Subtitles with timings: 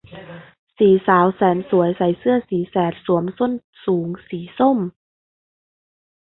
[0.77, 3.51] สี่สาวแสนสวยใส่เสื้อสีแสดสวมส้น
[3.85, 4.77] สูงสีส้ม